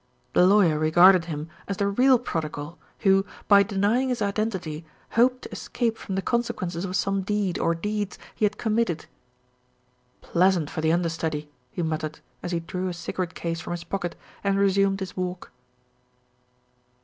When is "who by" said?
3.01-3.61